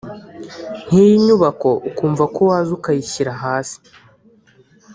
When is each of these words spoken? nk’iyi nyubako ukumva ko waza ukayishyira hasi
nk’iyi 0.85 1.15
nyubako 1.25 1.69
ukumva 1.89 2.23
ko 2.33 2.39
waza 2.49 2.71
ukayishyira 2.77 3.31
hasi 3.43 3.77